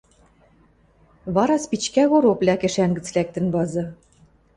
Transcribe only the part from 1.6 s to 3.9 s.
спичкӓ коропля кӹшӓн гӹц лӓктӹн вазы.